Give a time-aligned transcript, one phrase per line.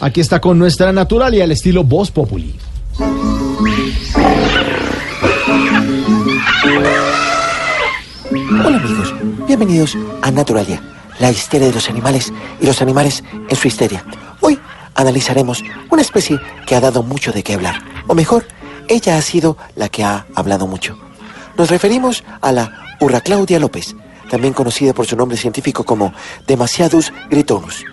[0.00, 2.54] Aquí está con nuestra natural y al estilo Voz Populi.
[8.64, 9.14] Hola amigos,
[9.46, 10.82] bienvenidos a Naturalia,
[11.18, 14.04] la histeria de los animales y los animales en su histeria.
[14.40, 14.58] Hoy
[14.94, 18.46] analizaremos una especie que ha dado mucho de qué hablar, o mejor,
[18.88, 20.98] ella ha sido la que ha hablado mucho.
[21.56, 23.96] Nos referimos a la Urra Claudia López,
[24.30, 26.12] también conocida por su nombre científico como
[26.46, 27.84] Demasiadus gritonus.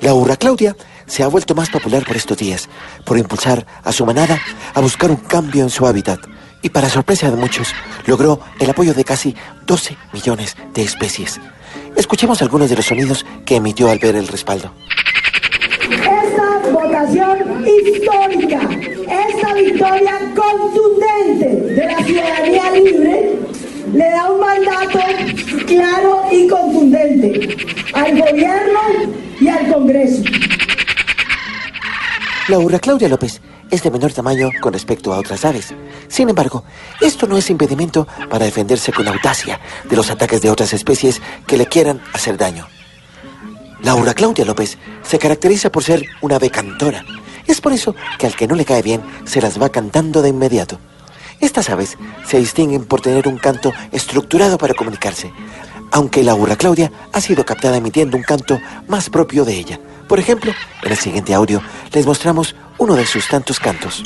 [0.00, 0.76] La Urra Claudia
[1.06, 2.68] se ha vuelto más popular por estos días,
[3.04, 4.40] por impulsar a su manada
[4.74, 6.20] a buscar un cambio en su hábitat
[6.64, 7.74] y para sorpresa de muchos,
[8.06, 11.38] logró el apoyo de casi 12 millones de especies.
[11.94, 14.72] Escuchemos algunos de los sonidos que emitió al ver el respaldo.
[15.90, 18.60] Esta votación histórica,
[19.28, 23.38] esta victoria contundente de la ciudadanía libre,
[23.92, 25.00] le da un mandato
[25.66, 27.56] claro y contundente
[27.92, 28.80] al gobierno
[29.38, 30.22] y al Congreso.
[32.46, 35.72] Laura Claudia López es de menor tamaño con respecto a otras aves.
[36.08, 36.62] Sin embargo,
[37.00, 41.56] esto no es impedimento para defenderse con audacia de los ataques de otras especies que
[41.56, 42.66] le quieran hacer daño.
[43.82, 47.02] Laura Claudia López se caracteriza por ser una ave cantora.
[47.46, 50.28] Es por eso que al que no le cae bien se las va cantando de
[50.28, 50.78] inmediato.
[51.40, 51.96] Estas aves
[52.26, 55.32] se distinguen por tener un canto estructurado para comunicarse,
[55.90, 59.80] aunque la burra Claudia ha sido captada emitiendo un canto más propio de ella.
[60.08, 60.52] Por ejemplo,
[60.82, 64.02] en el siguiente audio les mostramos uno de sus tantos cantos.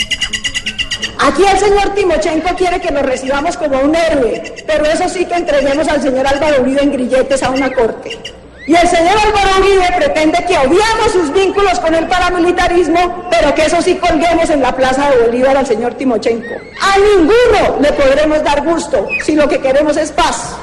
[1.18, 5.34] Aquí el señor Timochenko quiere que nos recibamos como un héroe, pero eso sí que
[5.34, 8.18] entreguemos al señor Álvaro Uribe en grilletes a una corte.
[8.66, 13.64] Y el señor Álvaro Uribe pretende que odiamos sus vínculos con el paramilitarismo, pero que
[13.64, 16.54] eso sí colguemos en la plaza de Bolívar al señor Timochenko.
[16.80, 20.56] A ninguno le podremos dar gusto si lo que queremos es paz.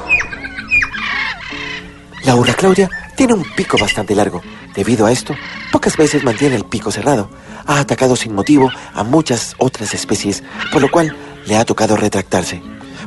[2.23, 4.41] Laura Claudia tiene un pico bastante largo.
[4.75, 5.33] Debido a esto,
[5.71, 7.29] pocas veces mantiene el pico cerrado.
[7.65, 12.61] Ha atacado sin motivo a muchas otras especies, por lo cual le ha tocado retractarse.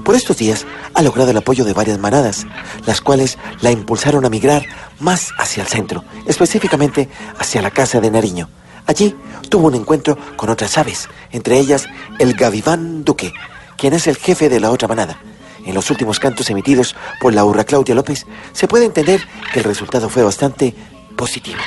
[0.04, 0.64] Por estos días
[0.94, 2.46] ha logrado el apoyo de varias manadas,
[2.86, 4.64] las cuales la impulsaron a migrar
[5.00, 7.08] más hacia el centro, específicamente
[7.38, 8.48] hacia la casa de Nariño.
[8.86, 9.14] Allí
[9.50, 11.86] tuvo un encuentro con otras aves, entre ellas
[12.18, 13.34] el Gaviván Duque,
[13.76, 15.18] quien es el jefe de la otra manada.
[15.68, 19.20] En los últimos cantos emitidos por la urra Claudia López, se puede entender
[19.52, 20.74] que el resultado fue bastante
[21.14, 21.58] positivo.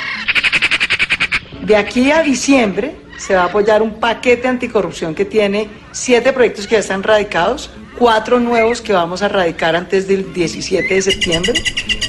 [1.61, 6.65] De aquí a diciembre se va a apoyar un paquete anticorrupción que tiene siete proyectos
[6.65, 11.53] que ya están radicados, cuatro nuevos que vamos a radicar antes del 17 de septiembre.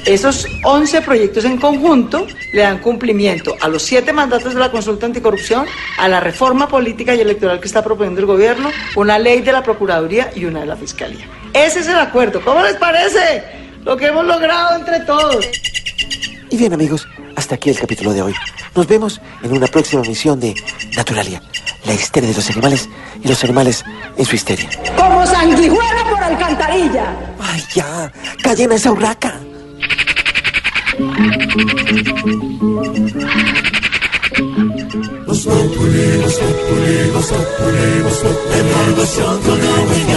[0.05, 5.05] Esos 11 proyectos en conjunto le dan cumplimiento a los siete mandatos de la consulta
[5.05, 5.67] anticorrupción,
[5.99, 9.61] a la reforma política y electoral que está proponiendo el gobierno, una ley de la
[9.61, 11.27] Procuraduría y una de la Fiscalía.
[11.53, 12.41] Ese es el acuerdo.
[12.43, 13.43] ¿Cómo les parece?
[13.85, 15.45] Lo que hemos logrado entre todos.
[16.49, 17.07] Y bien amigos,
[17.43, 18.33] hasta aquí el capítulo de hoy.
[18.73, 20.55] Nos vemos en una próxima emisión de
[20.95, 21.41] Naturalia,
[21.85, 22.87] la histeria de los animales
[23.21, 23.83] y los animales
[24.15, 24.69] en su histeria.
[24.95, 27.13] Como sanguijuela por alcantarilla.
[27.41, 28.11] ¡Ay, ya!
[28.41, 29.41] ¡Callen a esa urraca!
[35.27, 38.19] Voz Populi, Voz Populi, Voz Populi, Voz
[39.17, 40.12] Populi,